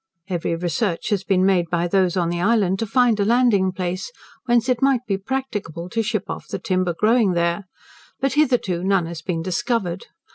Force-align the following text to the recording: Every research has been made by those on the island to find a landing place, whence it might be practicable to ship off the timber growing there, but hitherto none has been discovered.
Every 0.29 0.55
research 0.55 1.09
has 1.11 1.23
been 1.23 1.45
made 1.45 1.69
by 1.69 1.87
those 1.87 2.17
on 2.17 2.29
the 2.29 2.41
island 2.41 2.79
to 2.79 2.87
find 2.87 3.19
a 3.19 3.23
landing 3.23 3.71
place, 3.71 4.11
whence 4.45 4.67
it 4.67 4.81
might 4.81 5.01
be 5.05 5.15
practicable 5.15 5.89
to 5.89 6.01
ship 6.01 6.27
off 6.27 6.47
the 6.47 6.57
timber 6.57 6.95
growing 6.97 7.33
there, 7.33 7.67
but 8.19 8.33
hitherto 8.33 8.83
none 8.83 9.05
has 9.05 9.21
been 9.21 9.43
discovered. 9.43 10.07